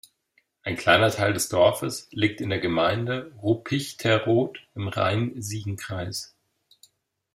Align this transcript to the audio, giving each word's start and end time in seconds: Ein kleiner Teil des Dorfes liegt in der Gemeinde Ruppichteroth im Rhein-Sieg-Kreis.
Ein 0.63 0.77
kleiner 0.77 1.11
Teil 1.11 1.31
des 1.33 1.47
Dorfes 1.49 2.07
liegt 2.09 2.41
in 2.41 2.49
der 2.49 2.57
Gemeinde 2.59 3.35
Ruppichteroth 3.39 4.57
im 4.73 4.87
Rhein-Sieg-Kreis. 4.87 6.33